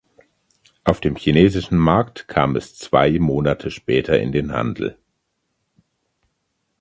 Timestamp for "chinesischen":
1.15-1.77